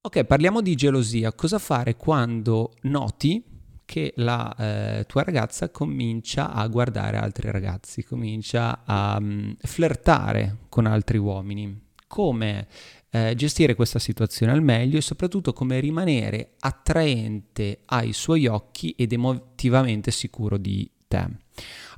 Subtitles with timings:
[0.00, 1.32] Ok, parliamo di gelosia.
[1.34, 3.44] Cosa fare quando noti
[3.84, 10.86] che la eh, tua ragazza comincia a guardare altri ragazzi, comincia a um, flirtare con
[10.86, 11.80] altri uomini?
[12.08, 12.66] Come
[13.10, 19.12] eh, gestire questa situazione al meglio e soprattutto come rimanere attraente ai suoi occhi ed
[19.12, 21.26] emotivamente sicuro di te.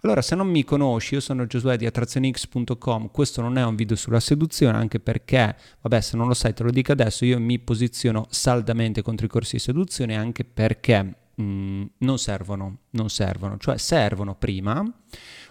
[0.03, 3.97] Allora, se non mi conosci, io sono Giosuè di attrazionix.com, questo non è un video
[3.97, 7.59] sulla seduzione, anche perché, vabbè, se non lo sai te lo dico adesso, io mi
[7.59, 13.79] posiziono saldamente contro i corsi di seduzione, anche perché mm, non servono, non servono, cioè
[13.79, 14.85] servono prima,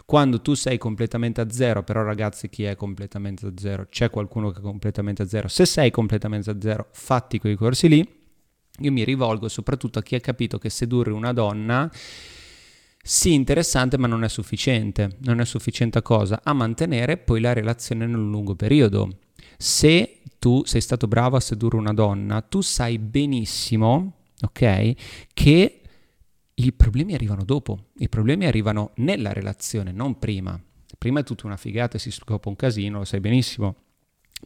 [0.06, 3.88] quando tu sei completamente a zero, però ragazzi chi è completamente a zero?
[3.90, 5.48] C'è qualcuno che è completamente a zero?
[5.48, 8.18] Se sei completamente a zero, fatti quei corsi lì,
[8.82, 11.92] io mi rivolgo soprattutto a chi ha capito che sedurre una donna
[13.02, 15.18] sì, interessante, ma non è sufficiente.
[15.22, 16.42] Non è sufficiente a cosa?
[16.44, 19.10] A mantenere poi la relazione nel lungo periodo.
[19.58, 24.94] Se tu sei stato bravo a sedurre una donna, tu sai benissimo, ok,
[25.34, 25.79] che
[26.60, 27.88] i problemi arrivano dopo.
[28.00, 30.62] I problemi arrivano nella relazione, non prima.
[30.98, 33.76] Prima è tutta una figata e si scopre un casino, lo sai benissimo.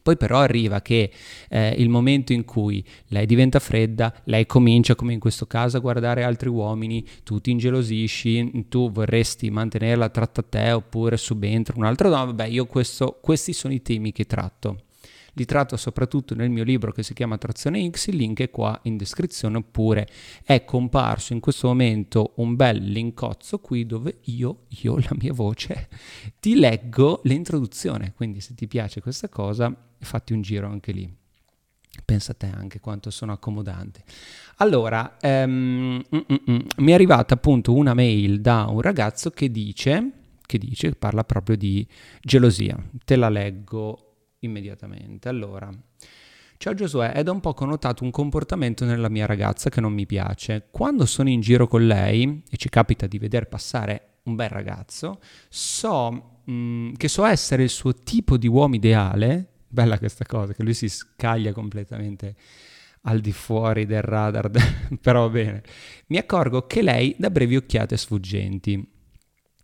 [0.01, 1.11] Poi però arriva che
[1.49, 5.81] eh, il momento in cui lei diventa fredda, lei comincia come in questo caso a
[5.81, 12.09] guardare altri uomini, tu ti ingelosisci, tu vorresti mantenerla tratta a te oppure subentra un'altra
[12.09, 14.77] donna, vabbè io questo, questi sono i temi che tratto.
[15.35, 18.79] Li tratto soprattutto nel mio libro che si chiama Trazione X, il link è qua
[18.83, 20.07] in descrizione oppure
[20.43, 25.89] è comparso in questo momento un bel linkozzo qui dove io, io, la mia voce,
[26.39, 28.13] ti leggo l'introduzione.
[28.15, 31.11] Quindi se ti piace questa cosa, fatti un giro anche lì.
[32.05, 34.03] Pensa a te anche quanto sono accomodante.
[34.57, 39.49] Allora, um, mm, mm, mm, mi è arrivata appunto una mail da un ragazzo che
[39.49, 40.11] dice,
[40.45, 41.87] che dice, parla proprio di
[42.21, 42.77] gelosia.
[43.05, 44.02] Te la leggo
[44.45, 45.29] immediatamente.
[45.29, 45.69] Allora,
[46.57, 50.05] ciao Giosuè, è da un po' connotato un comportamento nella mia ragazza che non mi
[50.05, 50.67] piace.
[50.71, 55.19] Quando sono in giro con lei e ci capita di veder passare un bel ragazzo,
[55.49, 59.47] so mh, mm, che so essere il suo tipo di uomo ideale.
[59.67, 62.35] Bella questa cosa, che lui si scaglia completamente
[63.05, 64.49] al di fuori del radar,
[65.01, 65.63] però bene.
[66.07, 68.91] Mi accorgo che lei dà brevi occhiate sfuggenti.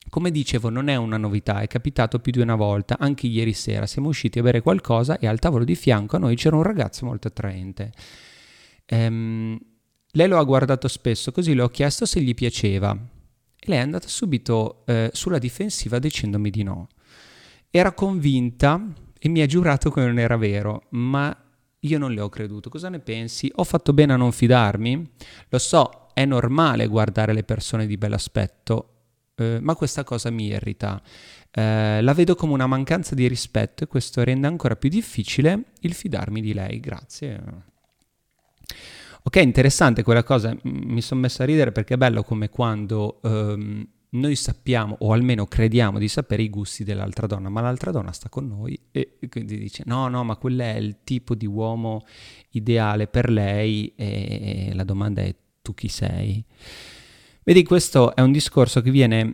[0.09, 3.85] Come dicevo, non è una novità, è capitato più di una volta, anche ieri sera
[3.85, 7.05] siamo usciti a bere qualcosa e al tavolo di fianco a noi c'era un ragazzo
[7.05, 7.91] molto attraente.
[8.85, 9.59] Ehm,
[10.13, 13.81] lei lo ha guardato spesso, così le ho chiesto se gli piaceva e lei è
[13.81, 16.87] andata subito eh, sulla difensiva dicendomi di no.
[17.69, 18.81] Era convinta
[19.19, 21.35] e mi ha giurato che non era vero, ma
[21.81, 22.69] io non le ho creduto.
[22.69, 23.51] Cosa ne pensi?
[23.55, 25.11] Ho fatto bene a non fidarmi?
[25.49, 28.98] Lo so, è normale guardare le persone di bell'aspetto,
[29.39, 31.01] eh, ma questa cosa mi irrita.
[31.51, 35.94] Eh, la vedo come una mancanza di rispetto e questo rende ancora più difficile il
[35.94, 36.79] fidarmi di lei.
[36.79, 37.41] Grazie.
[39.23, 43.88] Ok, interessante quella cosa, mi sono messo a ridere perché è bello come quando ehm,
[44.11, 48.29] noi sappiamo, o almeno crediamo di sapere i gusti dell'altra donna, ma l'altra donna sta
[48.29, 52.06] con noi e quindi dice no, no, ma quello è il tipo di uomo
[52.51, 56.44] ideale per lei e la domanda è tu chi sei?
[57.49, 59.33] Vedi, questo è un discorso che viene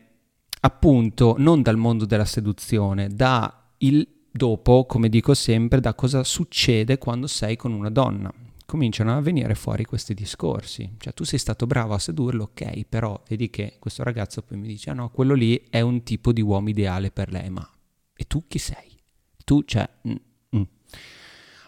[0.62, 6.98] appunto non dal mondo della seduzione, da il dopo, come dico sempre, da cosa succede
[6.98, 8.34] quando sei con una donna.
[8.66, 10.96] Cominciano a venire fuori questi discorsi.
[10.98, 14.68] Cioè, tu sei stato bravo a sedurlo, ok, però vedi che questo ragazzo poi mi
[14.68, 17.70] dice: ah no, quello lì è un tipo di uomo ideale per lei, ma
[18.16, 18.98] e tu chi sei?
[19.44, 19.90] Tu, cioè.
[20.08, 20.16] Mm,
[20.56, 20.64] mm.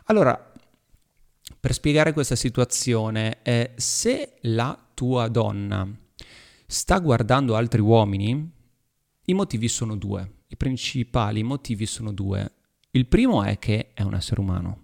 [0.06, 0.54] Allora,
[1.60, 6.06] per spiegare questa situazione, eh, se la tua donna
[6.68, 8.52] sta guardando altri uomini,
[9.26, 10.34] i motivi sono due.
[10.48, 12.52] I principali motivi sono due.
[12.92, 14.84] Il primo è che è un essere umano.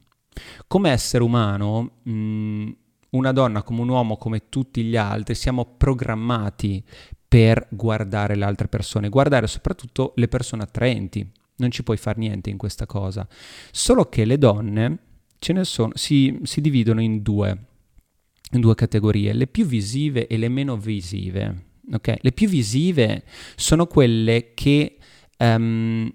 [0.68, 2.72] Come essere umano, mh, mm,
[3.12, 6.84] una donna come un uomo, come tutti gli altri, siamo programmati
[7.28, 11.30] per guardare le altre persone, guardare soprattutto le persone attraenti.
[11.56, 13.28] Non ci puoi fare niente in questa cosa.
[13.72, 14.98] Solo che le donne
[15.40, 17.66] ce ne sono, si, si dividono in due,
[18.52, 21.72] in due categorie, le più visive e le meno visive.
[21.92, 22.18] Okay?
[22.22, 23.24] Le più visive
[23.56, 24.98] sono quelle che
[25.38, 26.12] um,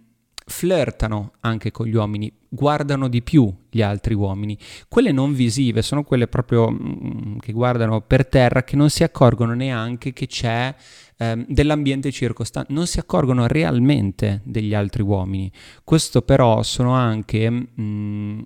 [0.49, 4.59] flirtano anche con gli uomini, guardano di più gli altri uomini.
[4.89, 9.55] Quelle non visive sono quelle proprio mm, che guardano per terra, che non si accorgono
[9.55, 10.75] neanche che c'è
[11.19, 15.51] um, dell'ambiente circostante, non si accorgono realmente degli altri uomini.
[15.85, 17.51] Questo però sono anche...
[17.81, 18.41] Mm,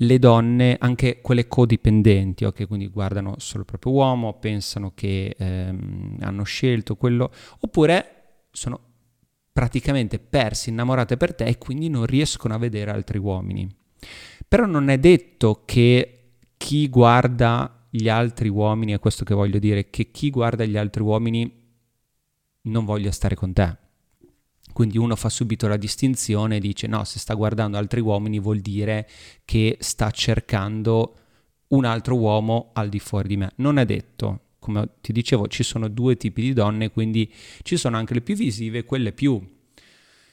[0.00, 6.18] le donne, anche quelle codipendenti, ok, quindi guardano solo il proprio uomo, pensano che ehm,
[6.20, 8.80] hanno scelto quello, oppure sono
[9.52, 13.74] praticamente persi, innamorate per te e quindi non riescono a vedere altri uomini.
[14.46, 19.88] Però non è detto che chi guarda gli altri uomini, è questo che voglio dire,
[19.88, 21.64] che chi guarda gli altri uomini
[22.62, 23.76] non voglia stare con te.
[24.76, 28.58] Quindi uno fa subito la distinzione e dice no, se sta guardando altri uomini vuol
[28.58, 29.08] dire
[29.46, 31.16] che sta cercando
[31.68, 33.52] un altro uomo al di fuori di me.
[33.56, 37.32] Non è detto, come ti dicevo, ci sono due tipi di donne, quindi
[37.62, 39.42] ci sono anche le più visive quelle più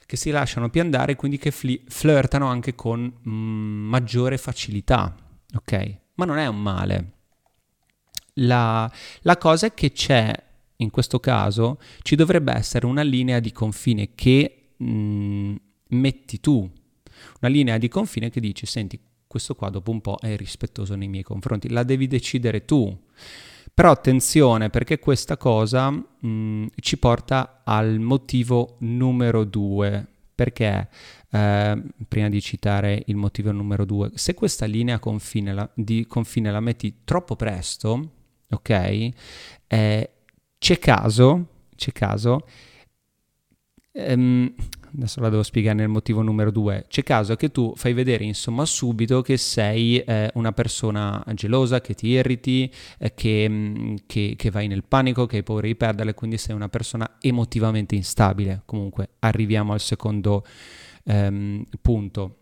[0.04, 5.16] che si lasciano più andare, quindi che fli- flirtano anche con mm, maggiore facilità,
[5.54, 6.00] ok?
[6.16, 7.12] Ma non è un male.
[8.34, 10.34] La, la cosa è che c'è
[10.76, 15.54] in questo caso ci dovrebbe essere una linea di confine che mh, mm,
[15.88, 16.68] metti tu,
[17.40, 21.08] una linea di confine che dici, senti, questo qua dopo un po' è rispettoso nei
[21.08, 22.96] miei confronti, la devi decidere tu.
[23.72, 30.88] Però attenzione perché questa cosa mh, mm, ci porta al motivo numero due, perché
[31.30, 36.52] eh, prima di citare il motivo numero due, se questa linea confine la, di confine
[36.52, 38.10] la metti troppo presto,
[38.50, 39.08] ok,
[39.66, 40.13] eh,
[40.64, 42.46] c'è caso, c'è caso,
[43.92, 44.54] ehm,
[44.94, 48.64] adesso la devo spiegare nel motivo numero due, c'è caso che tu fai vedere insomma
[48.64, 54.50] subito che sei eh, una persona gelosa, che ti irriti, eh, che, mm, che, che,
[54.50, 58.62] vai nel panico, che hai paura di perderle, quindi sei una persona emotivamente instabile.
[58.64, 60.46] Comunque arriviamo al secondo
[61.04, 62.38] ehm, punto.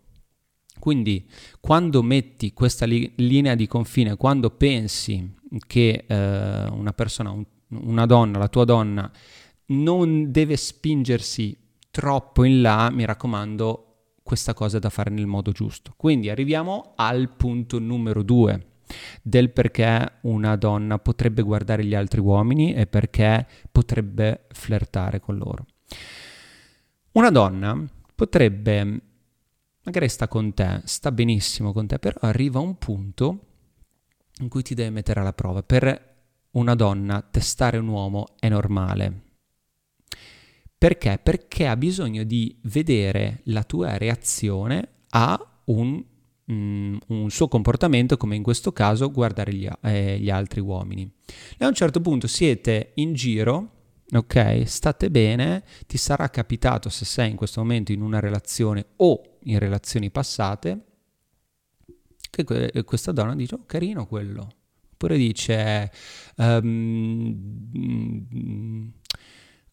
[0.79, 1.27] Quindi
[1.59, 5.29] quando metti questa li- linea di confine, quando pensi
[5.67, 7.43] che eh, una persona, un
[7.81, 9.11] una donna, la tua donna,
[9.67, 11.57] non deve spingersi
[11.91, 13.93] troppo in là, mi raccomando,
[14.23, 15.93] questa cosa è da fare nel modo giusto.
[15.95, 18.71] Quindi arriviamo al punto numero due
[19.21, 25.65] del perché una donna potrebbe guardare gli altri uomini e perché potrebbe flirtare con loro.
[27.11, 27.85] Una donna
[28.15, 29.01] potrebbe,
[29.83, 33.39] magari sta con te, sta benissimo con te, però arriva un punto
[34.39, 36.12] in cui ti deve mettere alla prova per
[36.53, 39.21] una donna testare un uomo è normale.
[40.77, 41.19] Perché?
[41.21, 46.03] Perché ha bisogno di vedere la tua reazione a un,
[46.51, 51.09] mm, un suo comportamento, come in questo caso guardare gli, eh, gli altri uomini.
[51.57, 53.71] E a un certo punto siete in giro,
[54.13, 54.63] ok?
[54.65, 59.59] State bene, ti sarà capitato se sei in questo momento in una relazione o in
[59.59, 60.85] relazioni passate,
[62.29, 64.49] che questa donna dice, oh carino quello,
[65.03, 65.91] oppure dice,
[66.37, 67.35] um,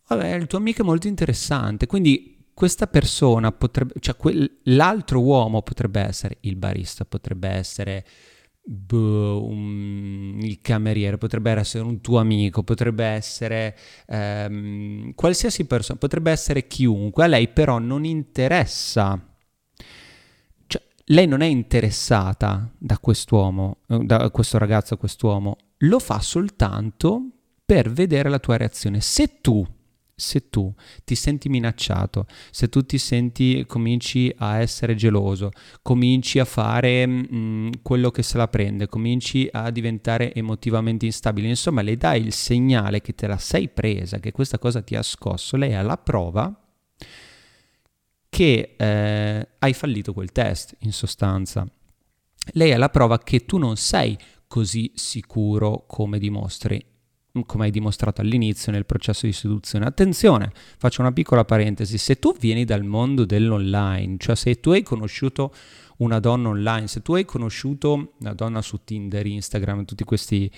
[0.09, 5.63] vabbè, il tuo amico è molto interessante, quindi questa persona potrebbe, cioè quel, l'altro uomo
[5.63, 8.05] potrebbe essere il barista, potrebbe essere
[8.63, 13.77] boh, un, il cameriere, potrebbe essere un tuo amico, potrebbe essere
[14.09, 19.25] um, qualsiasi persona, potrebbe essere chiunque, a lei però non interessa
[21.11, 27.23] lei non è interessata da quest'uomo, eh, da questo ragazzo, quest'uomo, lo fa soltanto
[27.65, 29.01] per vedere la tua reazione.
[29.01, 29.67] Se tu,
[30.15, 30.73] se tu
[31.05, 35.51] ti senti minacciato, se tu ti senti, cominci a essere geloso,
[35.83, 41.49] cominci a fare mh, mm, quello che se la prende, cominci a diventare emotivamente instabile,
[41.49, 45.03] insomma, le dai il segnale che te la sei presa, che questa cosa ti ha
[45.03, 46.60] scosso, lei ha la prova
[48.41, 51.71] che eh, hai fallito quel test, in sostanza.
[52.53, 54.17] Lei è la prova che tu non sei
[54.47, 56.83] così sicuro come dimostri,
[57.45, 59.85] come hai dimostrato all'inizio nel processo di seduzione.
[59.85, 64.83] Attenzione, faccio una piccola parentesi, se tu vieni dal mondo dell'online, cioè se tu hai
[64.83, 65.55] conosciuto
[65.99, 70.51] una donna online, se tu hai conosciuto una donna su Tinder, Instagram, tutti questi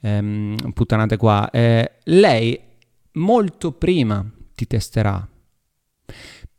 [0.00, 2.58] ehm, puttanate qua, eh, lei
[3.12, 4.24] molto prima
[4.54, 5.28] ti testerà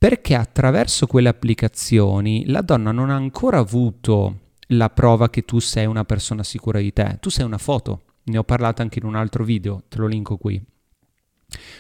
[0.01, 5.86] perché attraverso quelle applicazioni la donna non ha ancora avuto la prova che tu sei
[5.86, 7.17] una persona sicura di te.
[7.20, 10.38] Tu sei una foto, ne ho parlato anche in un altro video, te lo linko
[10.38, 10.60] qui.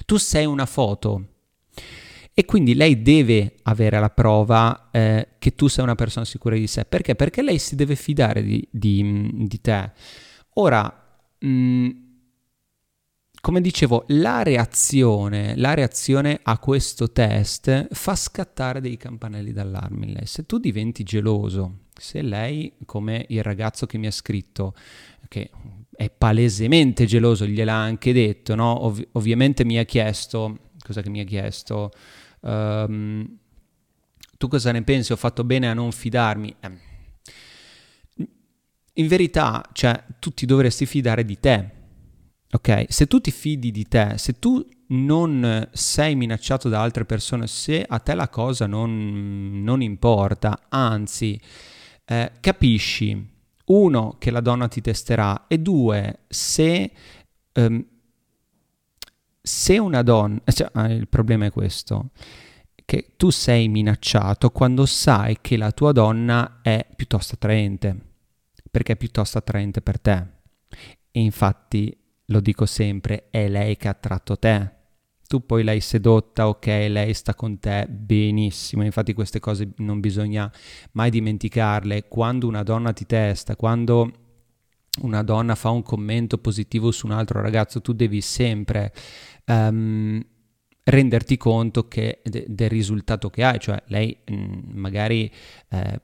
[0.05, 1.29] Tu sei una foto
[2.31, 6.67] e quindi lei deve avere la prova eh, che tu sei una persona sicura di
[6.67, 6.85] sé.
[6.85, 7.15] Perché?
[7.15, 9.93] Perché lei si deve fidare di, di, di te.
[10.53, 11.89] Ora, mh, mm,
[13.41, 20.13] come dicevo, la reazione, la reazione, a questo test fa scattare dei campanelli d'allarme in
[20.13, 20.25] lei.
[20.27, 24.75] Se tu diventi geloso, se lei, come il ragazzo che mi ha scritto,
[25.27, 25.49] che
[25.95, 28.85] è palesemente geloso, gliel'ha anche detto, no?
[28.85, 31.91] Ov- ovviamente mi ha chiesto, cosa che mi ha chiesto?
[32.41, 33.37] Um,
[34.37, 35.11] tu cosa ne pensi?
[35.11, 36.55] Ho fatto bene a non fidarmi?
[36.59, 36.89] Eh
[38.95, 41.69] in verità, cioè, tu ti dovresti fidare di te,
[42.51, 42.85] ok?
[42.89, 47.83] Se tu ti fidi di te, se tu non sei minacciato da altre persone, se
[47.87, 51.39] a te la cosa non, non importa, anzi,
[52.05, 53.29] eh, capisci,
[53.65, 56.91] uno, che la donna ti testerà e due, se...
[57.53, 57.85] Um,
[59.41, 62.11] se una donna, cioè, ah, il problema è questo,
[62.85, 67.95] che tu sei minacciato quando sai che la tua donna è piuttosto attraente,
[68.69, 70.25] perché è piuttosto attraente per te.
[71.11, 71.95] E infatti,
[72.31, 74.79] lo dico sempre, è lei che ha attratto te.
[75.27, 78.83] Tu poi l'hai sedotta, ok, lei sta con te benissimo.
[78.83, 80.51] Infatti queste cose non bisogna
[80.93, 82.07] mai dimenticarle.
[82.07, 84.11] Quando una donna ti testa, quando
[85.01, 88.91] una donna fa un commento positivo su un altro ragazzo, tu devi sempre
[89.45, 90.21] um,
[90.83, 95.31] renderti conto che, de, del risultato che hai, cioè lei mh, mm, magari
[95.69, 96.01] eh,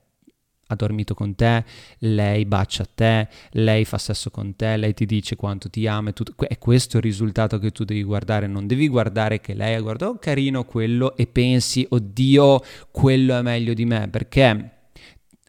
[0.68, 1.64] ha dormito con te,
[1.98, 6.34] lei bacia te, lei fa sesso con te, lei ti dice quanto ti ama, tutto.
[6.46, 10.12] è questo il risultato che tu devi guardare, non devi guardare che lei ha guardato
[10.12, 14.72] oh, carino quello e pensi oddio quello è meglio di me, perché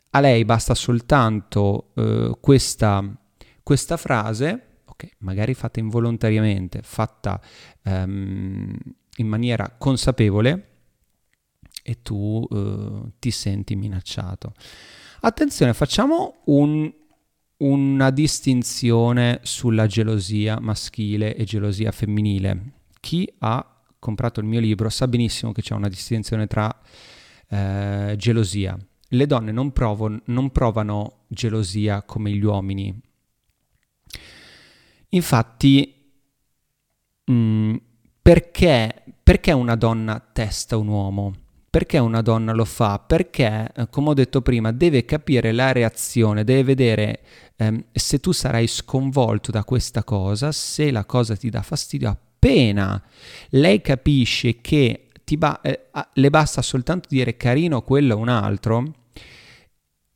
[0.10, 3.04] a lei basta soltanto uh, questa,
[3.62, 4.64] questa frase
[5.00, 7.40] ok, magari fatta involontariamente, fatta
[7.86, 8.76] um,
[9.18, 10.68] in maniera consapevole
[11.82, 14.54] e tu uh, ti senti minacciato.
[15.22, 16.92] Attenzione, facciamo un,
[17.58, 22.74] una distinzione sulla gelosia maschile e gelosia femminile.
[23.00, 23.66] Chi ha
[24.00, 26.74] comprato il mio libro sa benissimo che c'è una distinzione tra
[27.50, 28.78] eh, gelosia.
[29.12, 33.08] Le donne non, provo, non provano gelosia come gli uomini,
[35.10, 36.12] Infatti,
[37.26, 37.76] mh, mm,
[38.22, 41.36] perché, perché una donna testa un uomo?
[41.70, 43.00] Perché una donna lo fa?
[43.00, 47.22] Perché, eh, come ho detto prima, deve capire la reazione, deve vedere
[47.58, 52.10] ehm, se tu sarai sconvolto da questa cosa, se la cosa ti dà fastidio.
[52.10, 53.02] Appena
[53.50, 58.94] lei capisce che ba- eh, le basta soltanto dire carino quello o un altro,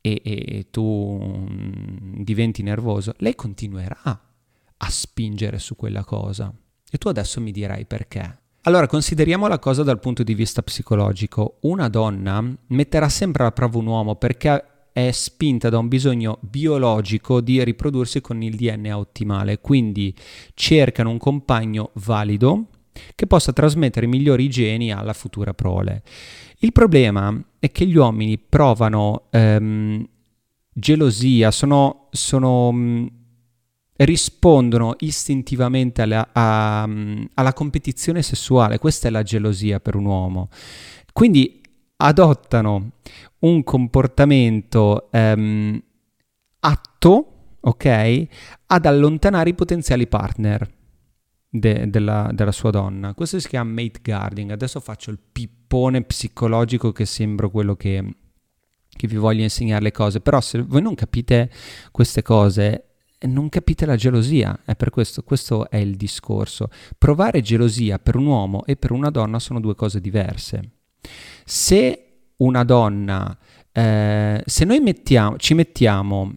[0.00, 1.18] e, e tu
[1.48, 6.52] mm, diventi nervoso, lei continuerà a spingere su quella cosa.
[6.90, 8.42] E tu adesso mi dirai perché.
[8.66, 11.58] Allora, consideriamo la cosa dal punto di vista psicologico.
[11.62, 17.42] Una donna metterà sempre alla prova un uomo perché è spinta da un bisogno biologico
[17.42, 20.14] di riprodursi con il DNA ottimale, quindi
[20.54, 22.68] cercano un compagno valido
[23.14, 26.02] che possa trasmettere i migliori geni alla futura prole.
[26.60, 30.08] Il problema è che gli uomini provano ehm,
[30.72, 32.72] gelosia, sono, sono
[33.96, 36.88] rispondono istintivamente alla, a,
[37.34, 40.48] alla competizione sessuale, questa è la gelosia per un uomo.
[41.12, 41.60] Quindi
[41.96, 42.92] adottano
[43.40, 45.80] un comportamento ehm,
[46.60, 47.28] atto,
[47.60, 48.26] ok,
[48.66, 50.68] ad allontanare i potenziali partner
[51.48, 53.14] de, della, della, sua donna.
[53.14, 54.50] Questo si chiama mate guarding.
[54.50, 58.16] Adesso faccio il pippone psicologico che sembra quello che,
[58.88, 61.50] che vi voglio insegnare le cose, però se voi non capite
[61.92, 62.93] queste cose
[63.26, 66.68] non capite la gelosia, è per questo, questo è il discorso.
[66.98, 70.70] Provare gelosia per un uomo e per una donna sono due cose diverse.
[71.44, 72.04] Se
[72.36, 73.36] una donna,
[73.72, 76.34] eh, se noi mettiamo, ci mettiamo,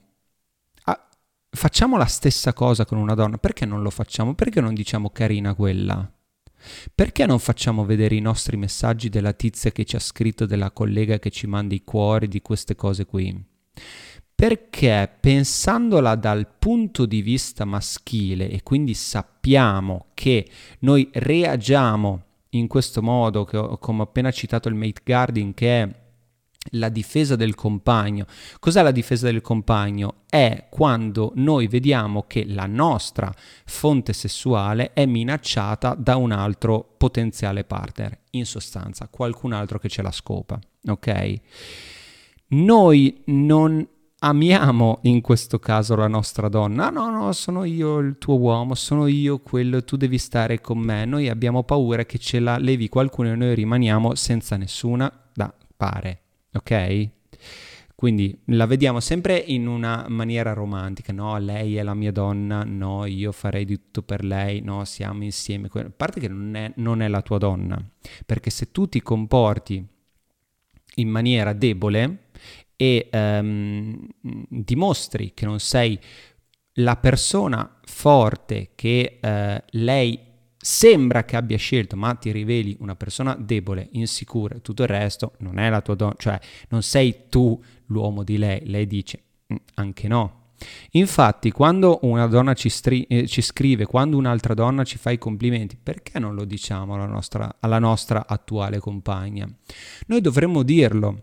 [0.84, 1.08] a,
[1.50, 4.34] facciamo la stessa cosa con una donna, perché non lo facciamo?
[4.36, 6.12] Perché non diciamo carina quella?
[6.94, 11.20] Perché non facciamo vedere i nostri messaggi della tizia che ci ha scritto, della collega
[11.20, 13.56] che ci manda i cuori, di queste cose qui?
[14.38, 20.48] Perché pensandola dal punto di vista maschile e quindi sappiamo che
[20.82, 25.90] noi reagiamo in questo modo, ho, come ho appena citato il mate guarding, che è
[26.74, 28.28] la difesa del compagno.
[28.60, 30.18] Cos'è la difesa del compagno?
[30.30, 33.34] È quando noi vediamo che la nostra
[33.66, 40.04] fonte sessuale è minacciata da un altro potenziale partner, in sostanza qualcun altro che ce
[40.04, 41.34] la scopa, ok?
[42.50, 46.90] Noi non amiamo in questo caso la nostra donna.
[46.90, 51.06] No, no, sono io il tuo uomo, sono io quello, tu devi stare con me.
[51.06, 56.22] Noi abbiamo paura che ce la levi qualcuno e noi rimaniamo senza nessuna da pare,
[56.54, 57.10] ok?
[57.96, 63.06] Quindi la vediamo sempre in una maniera romantica, no, lei è la mia donna, no,
[63.06, 65.68] io farei di tutto per lei, no, siamo insieme.
[65.74, 67.84] A parte che non è, non è la tua donna,
[68.24, 69.84] perché se tu ti comporti
[70.96, 72.26] in maniera debole
[72.78, 74.08] e um,
[74.48, 76.00] dimostri che non sei
[76.80, 80.20] la persona forte che uh, lei
[80.58, 85.34] sembra che abbia scelto, ma ti riveli una persona debole, insicura e tutto il resto,
[85.40, 89.56] non è la tua donna, cioè non sei tu l'uomo di lei, lei dice mm,
[89.76, 90.46] anche no.
[90.92, 95.18] Infatti, quando una donna ci, stri- eh, ci, scrive, quando un'altra donna ci fa i
[95.18, 99.48] complimenti, perché non lo diciamo alla nostra, alla nostra attuale compagna?
[100.08, 101.20] Noi dovremmo dirlo.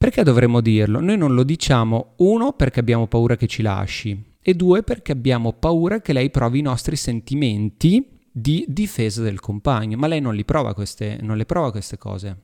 [0.00, 0.98] Perché dovremmo dirlo?
[0.98, 5.52] Noi non lo diciamo, uno, perché abbiamo paura che ci lasci, e due, perché abbiamo
[5.52, 10.46] paura che lei provi i nostri sentimenti di difesa del compagno, ma lei non, li
[10.46, 12.34] prova queste, non le prova queste cose,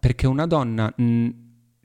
[0.00, 1.28] perché una donna mh,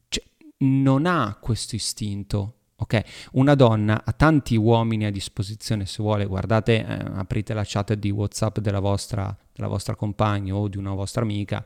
[0.08, 0.24] cioè,
[0.60, 2.60] non ha questo istinto.
[2.78, 3.02] Ok,
[3.34, 8.10] una donna ha tanti uomini a disposizione se vuole, guardate, eh, aprite la chat di
[8.10, 11.64] WhatsApp della vostra, della vostra compagna o di una vostra amica,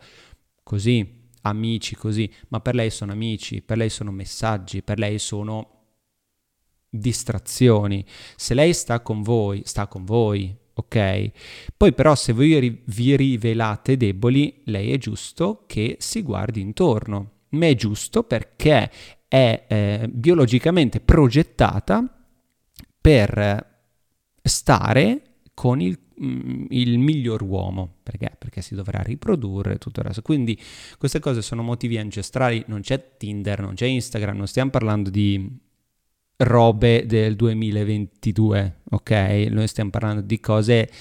[0.64, 5.78] così, amici così, ma per lei sono amici, per lei sono messaggi, per lei sono
[6.90, 8.06] distrazioni.
[8.36, 11.32] Se lei sta con voi, sta con voi, ok?
[11.76, 17.32] Poi però se voi vi rivelate deboli, lei è giusto che si guardi intorno.
[17.50, 18.92] Ma è giusto perché
[19.28, 22.04] è eh, biologicamente progettata
[23.00, 23.76] per
[24.42, 25.22] stare
[25.58, 27.96] con il, mm, il miglior uomo.
[28.04, 28.36] Perché?
[28.38, 30.22] Perché si dovrà riprodurre tutto il resto.
[30.22, 30.56] Quindi
[31.00, 32.64] queste cose sono motivi ancestrali.
[32.68, 35.50] Non c'è Tinder, non c'è Instagram, non stiamo parlando di
[36.38, 39.12] robe del 2022, ok?
[39.50, 40.92] Noi stiamo parlando di cose...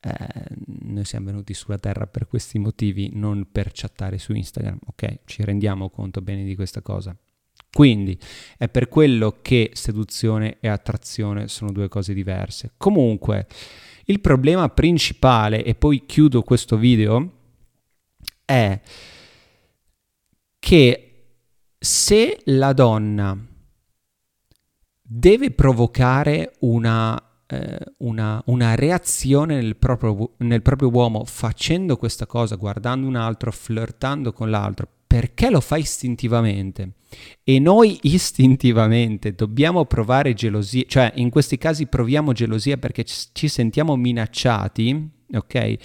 [0.00, 0.44] Eh,
[0.86, 5.20] noi siamo venuti sulla Terra per questi motivi, non per chattare su Instagram, ok?
[5.24, 7.16] Ci rendiamo conto bene di questa cosa.
[7.74, 8.16] Quindi
[8.56, 12.74] è per quello che seduzione e attrazione sono due cose diverse.
[12.76, 13.48] Comunque,
[14.04, 17.32] il problema principale, e poi chiudo questo video,
[18.44, 18.80] è
[20.60, 21.24] che
[21.76, 23.36] se la donna
[25.02, 32.54] deve provocare una, eh, una, una reazione nel proprio, nel proprio uomo facendo questa cosa,
[32.54, 36.94] guardando un altro, flirtando con l'altro, perché lo fa istintivamente.
[37.44, 43.94] E noi istintivamente dobbiamo provare gelosia, cioè in questi casi proviamo gelosia perché ci sentiamo
[43.94, 45.54] minacciati, ok?
[45.54, 45.78] Eh,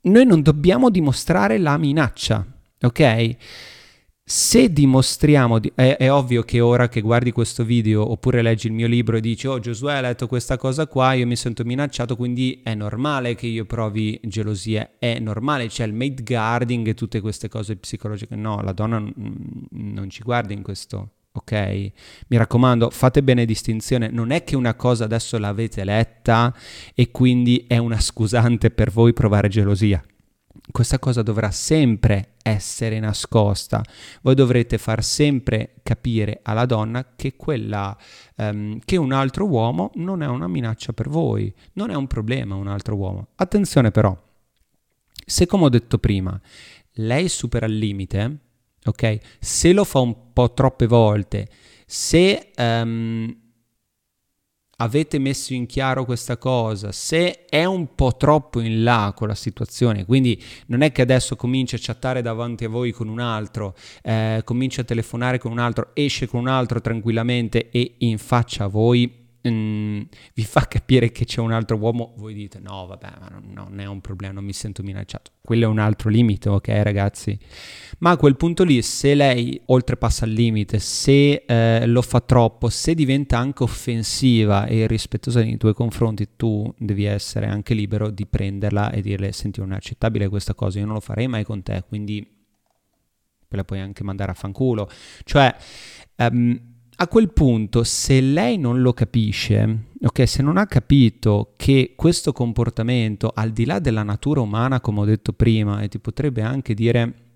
[0.00, 2.44] noi non dobbiamo dimostrare la minaccia,
[2.80, 3.36] ok?
[4.32, 8.72] Se dimostriamo, di, è, è, ovvio che ora che guardi questo video oppure leggi il
[8.72, 12.14] mio libro e dici oh Giosuè ha letto questa cosa qua, io mi sento minacciato,
[12.14, 17.20] quindi è normale che io provi gelosia, è normale, c'è il mate guarding e tutte
[17.20, 18.36] queste cose psicologiche.
[18.36, 21.52] No, la donna n- non ci guarda in questo, ok?
[22.28, 26.54] Mi raccomando, fate bene distinzione, non è che una cosa adesso l'avete letta
[26.94, 30.00] e quindi è una scusante per voi provare gelosia
[30.70, 33.82] questa cosa dovrà sempre essere nascosta.
[34.22, 37.96] Voi dovrete far sempre capire alla donna che, quella,
[38.36, 42.54] um, che un altro uomo non è una minaccia per voi, non è un problema
[42.54, 43.28] un altro uomo.
[43.36, 44.16] Attenzione però,
[45.24, 46.38] se come ho detto prima,
[46.94, 48.38] lei supera il limite,
[48.84, 49.18] ok?
[49.38, 51.48] Se lo fa un po' troppe volte,
[51.86, 53.49] se um,
[54.80, 59.34] avete messo in chiaro questa cosa, se è un po' troppo in là con la
[59.34, 63.74] situazione, quindi non è che adesso comincia a chattare davanti a voi con un altro,
[64.02, 68.64] eh, comincia a telefonare con un altro, esce con un altro tranquillamente e in faccia
[68.64, 70.00] a voi mm,
[70.34, 73.80] vi fa capire che c'è un altro uomo, voi dite no, vabbè, ma non, non,
[73.80, 75.32] è un problema, non mi sento minacciato.
[75.40, 77.38] Quello è un altro limite, ok ragazzi?
[77.98, 82.68] Ma a quel punto lì, se lei oltrepassa il limite, se eh, lo fa troppo,
[82.68, 88.26] se diventa anche offensiva e irrispettosa nei tuoi confronti, tu devi essere anche libero di
[88.26, 91.62] prenderla e dirle, senti, non è accettabile questa cosa, io non lo farei mai con
[91.62, 92.38] te, quindi
[93.52, 94.88] la puoi anche mandare a fanculo.
[95.24, 95.54] Cioè...
[96.16, 96.69] Um,
[97.02, 102.34] a quel punto, se lei non lo capisce, ok, se non ha capito che questo
[102.34, 106.74] comportamento, al di là della natura umana, come ho detto prima, e ti potrebbe anche
[106.74, 107.29] dire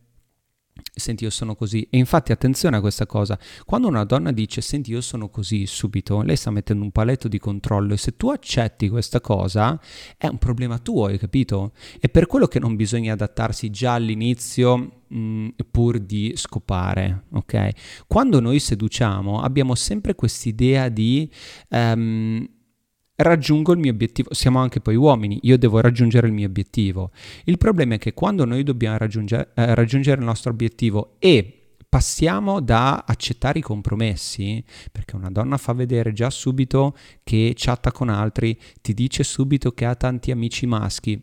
[0.97, 1.87] Senti, io sono così.
[1.91, 3.39] E infatti attenzione a questa cosa.
[3.65, 7.39] Quando una donna dice senti, io sono così subito, lei sta mettendo un paletto di
[7.39, 9.81] controllo e se tu accetti questa cosa
[10.17, 11.73] è un problema tuo, hai capito?
[11.99, 18.05] È per quello che non bisogna adattarsi già all'inizio mh, mm, pur di scopare, ok?
[18.07, 21.29] Quando noi seduciamo abbiamo sempre quest'idea di
[21.71, 22.47] um,
[23.17, 27.11] raggiungo il mio obiettivo, siamo anche poi uomini, io devo raggiungere il mio obiettivo.
[27.45, 32.61] Il problema è che quando noi dobbiamo raggiungere, eh, raggiungere il nostro obiettivo e passiamo
[32.61, 38.59] da accettare i compromessi, perché una donna fa vedere già subito che chatta con altri,
[38.81, 41.23] ti dice subito che ha tanti amici maschi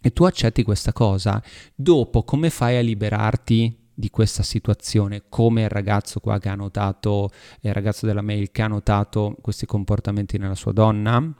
[0.00, 1.42] e tu accetti questa cosa,
[1.74, 7.30] dopo come fai a liberarti di questa situazione, come il ragazzo qua che ha notato,
[7.62, 11.34] il ragazzo della mail che ha notato questi comportamenti nella sua donna.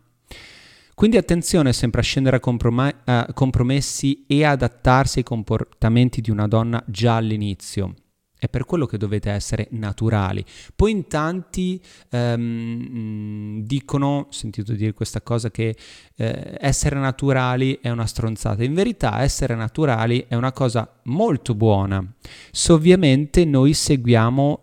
[0.92, 6.48] Quindi attenzione sempre a scendere a, comprom- a compromessi e adattarsi ai comportamenti di una
[6.48, 7.94] donna già all'inizio.
[8.38, 10.44] È per quello che dovete essere naturali.
[10.74, 15.76] Poi in tanti um, dicono, ho sentito dire questa cosa, che
[16.16, 18.62] eh, essere naturali è una stronzata.
[18.62, 22.04] In verità essere naturali è una cosa molto buona,
[22.52, 24.62] se ovviamente noi seguiamo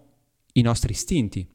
[0.54, 1.55] i nostri istinti.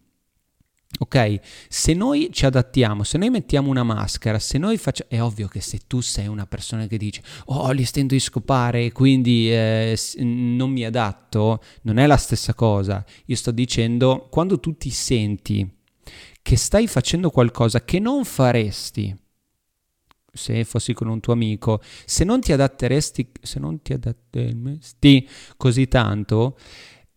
[0.98, 1.40] Ok?
[1.68, 5.08] Se noi ci adattiamo, se noi mettiamo una maschera, se noi facciamo...
[5.08, 8.90] È ovvio che se tu sei una persona che dice oh, li stento di scopare
[8.92, 13.04] quindi eh, non mi adatto, non è la stessa cosa.
[13.26, 15.68] Io sto dicendo, quando tu ti senti
[16.42, 19.16] che stai facendo qualcosa che non faresti
[20.32, 25.88] se fossi con un tuo amico, se non ti adatteresti, se non ti adatteresti così
[25.88, 26.56] tanto,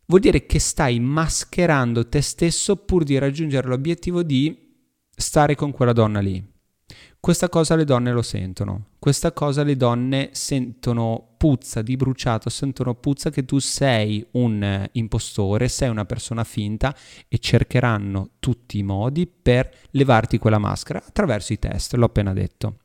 [0.06, 4.76] vuol dire che stai mascherando te stesso pur di raggiungere l'obiettivo di
[5.16, 6.52] stare con quella donna lì.
[7.20, 12.96] Questa cosa le donne lo sentono, questa cosa le donne sentono puzza di bruciato, sentono
[12.96, 16.94] puzza che tu sei un impostore, sei una persona finta
[17.30, 22.80] e cercheranno tutti i modi per levarti quella maschera attraverso i test, l'ho appena detto.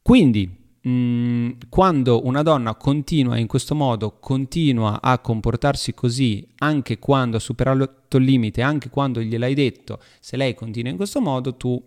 [0.00, 7.40] Quindi quando una donna continua in questo modo, continua a comportarsi così, anche quando ha
[7.40, 11.80] superato il limite, anche quando gliel'hai detto, se lei continua in questo modo, tu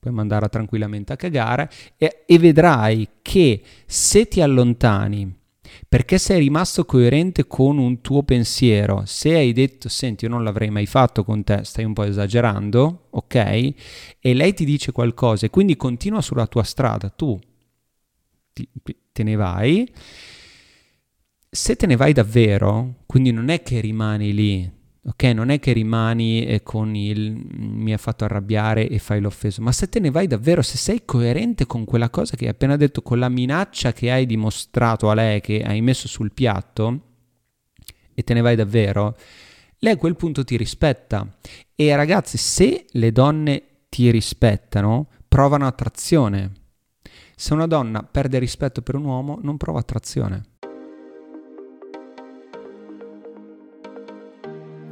[0.00, 5.38] puoi mandarla tranquillamente a cagare e, e vedrai che se ti allontani
[5.88, 10.70] perché sei rimasto coerente con un tuo pensiero, se hai detto senti io non l'avrei
[10.70, 13.34] mai fatto con te, stai un po' esagerando, ok?
[14.18, 17.38] E lei ti dice qualcosa e quindi continua sulla tua strada, tu
[18.82, 19.90] ti, te ne vai.
[21.50, 24.70] Se te ne vai davvero, quindi non è che rimani lì,
[25.02, 25.22] ok?
[25.24, 29.72] Non è che rimani eh, con il mi ha fatto arrabbiare e fai l'offeso, ma
[29.72, 33.02] se te ne vai davvero, se sei coerente con quella cosa che hai appena detto,
[33.02, 37.00] con la minaccia che hai dimostrato a lei, che hai messo sul piatto,
[38.14, 39.16] e te ne vai davvero,
[39.78, 41.26] lei a quel punto ti rispetta.
[41.74, 46.52] E ragazzi, se le donne ti rispettano, provano attrazione.
[47.40, 50.42] Se una donna perde rispetto per un uomo, non prova attrazione.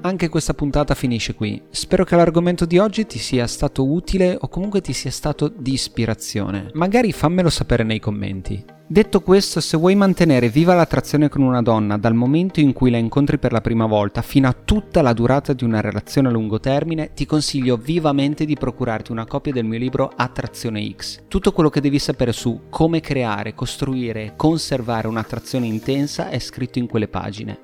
[0.00, 1.60] Anche questa puntata finisce qui.
[1.68, 5.74] Spero che l'argomento di oggi ti sia stato utile o comunque ti sia stato di
[5.74, 6.70] ispirazione.
[6.72, 8.64] Magari fammelo sapere nei commenti.
[8.90, 12.96] Detto questo, se vuoi mantenere viva l'attrazione con una donna dal momento in cui la
[12.96, 16.58] incontri per la prima volta fino a tutta la durata di una relazione a lungo
[16.58, 21.24] termine, ti consiglio vivamente di procurarti una copia del mio libro Attrazione X.
[21.28, 26.78] Tutto quello che devi sapere su come creare, costruire e conservare un'attrazione intensa è scritto
[26.78, 27.58] in quelle pagine.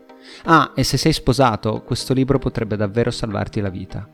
[0.44, 4.06] Ah, e se sei sposato, questo libro potrebbe davvero salvarti la vita.